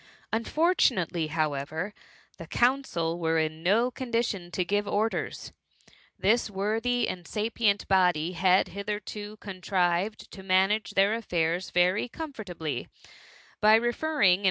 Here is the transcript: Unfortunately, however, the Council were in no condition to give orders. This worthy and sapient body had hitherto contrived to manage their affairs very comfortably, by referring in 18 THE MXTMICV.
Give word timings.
Unfortunately, 0.33 1.27
however, 1.27 1.93
the 2.37 2.47
Council 2.47 3.19
were 3.19 3.37
in 3.37 3.61
no 3.61 3.91
condition 3.91 4.49
to 4.49 4.65
give 4.65 4.87
orders. 4.87 5.53
This 6.17 6.49
worthy 6.49 7.07
and 7.07 7.27
sapient 7.27 7.87
body 7.87 8.31
had 8.31 8.69
hitherto 8.69 9.37
contrived 9.37 10.31
to 10.31 10.41
manage 10.41 10.95
their 10.95 11.13
affairs 11.13 11.69
very 11.69 12.09
comfortably, 12.09 12.87
by 13.59 13.75
referring 13.75 13.79
in 13.83 13.99
18 13.99 13.99
THE 13.99 14.25
MXTMICV. 14.25 14.39